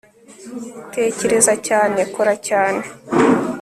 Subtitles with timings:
[0.95, 1.99] tekereza cyane.
[2.13, 2.83] kora cyane